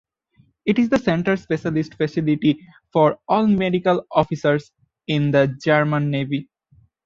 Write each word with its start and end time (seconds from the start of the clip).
It 0.65 0.79
is 0.79 0.89
the 0.89 0.97
central 0.97 1.37
specialist 1.37 1.93
facility 1.93 2.65
for 2.91 3.19
all 3.27 3.45
medical 3.45 4.03
officers 4.11 4.71
in 5.05 5.29
the 5.29 5.55
German 5.63 6.09
Navy. 6.09 6.49